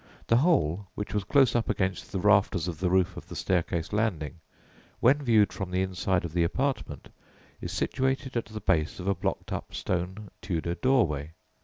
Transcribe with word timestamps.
The 0.25 0.37
hole, 0.37 0.87
which 0.95 1.13
was 1.13 1.23
close 1.23 1.55
up 1.55 1.69
against 1.69 2.11
the 2.11 2.19
rafters 2.19 2.67
of 2.67 2.79
the 2.79 2.89
roof 2.89 3.15
of 3.17 3.27
the 3.27 3.35
staircase 3.35 3.93
landing, 3.93 4.39
when 4.99 5.21
viewed 5.21 5.53
from 5.53 5.69
the 5.69 5.83
inside 5.83 6.25
of 6.25 6.33
the 6.33 6.43
apartment, 6.43 7.09
is 7.61 7.71
situated 7.71 8.35
at 8.35 8.45
the 8.45 8.61
base 8.61 8.99
of 8.99 9.07
a 9.07 9.13
blocked 9.13 9.53
up 9.53 9.75
stone 9.75 10.31
Tudor 10.41 10.73
doorway. 10.73 11.33